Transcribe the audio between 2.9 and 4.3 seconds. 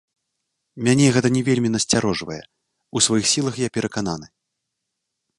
у сваіх сілах я перакананы.